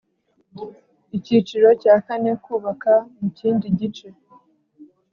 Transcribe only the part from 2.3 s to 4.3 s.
Kubaka mu kindi gice